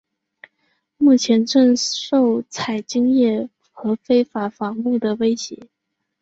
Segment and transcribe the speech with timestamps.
[0.97, 5.67] 目前正受采金业和非法伐木的威胁。